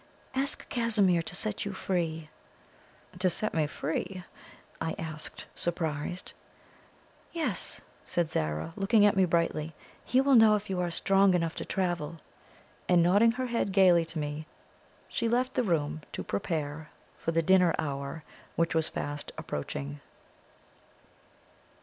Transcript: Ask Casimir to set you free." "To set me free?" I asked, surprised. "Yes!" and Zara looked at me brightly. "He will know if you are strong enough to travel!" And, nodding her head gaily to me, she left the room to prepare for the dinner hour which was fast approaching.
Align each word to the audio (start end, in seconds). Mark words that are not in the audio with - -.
Ask 0.33 0.67
Casimir 0.69 1.21
to 1.21 1.35
set 1.35 1.63
you 1.63 1.73
free." 1.73 2.31
"To 3.19 3.29
set 3.29 3.53
me 3.53 3.67
free?" 3.67 4.23
I 4.81 4.95
asked, 4.97 5.45
surprised. 5.53 6.33
"Yes!" 7.33 7.81
and 8.17 8.27
Zara 8.27 8.73
looked 8.75 8.95
at 8.95 9.15
me 9.15 9.25
brightly. 9.25 9.75
"He 10.03 10.19
will 10.19 10.33
know 10.33 10.55
if 10.55 10.71
you 10.71 10.79
are 10.79 10.89
strong 10.89 11.35
enough 11.35 11.53
to 11.57 11.65
travel!" 11.65 12.17
And, 12.89 13.03
nodding 13.03 13.33
her 13.33 13.45
head 13.45 13.71
gaily 13.71 14.03
to 14.05 14.17
me, 14.17 14.47
she 15.07 15.29
left 15.29 15.53
the 15.53 15.61
room 15.61 16.01
to 16.13 16.23
prepare 16.23 16.89
for 17.19 17.29
the 17.31 17.43
dinner 17.43 17.75
hour 17.77 18.23
which 18.55 18.73
was 18.73 18.89
fast 18.89 19.31
approaching. 19.37 19.99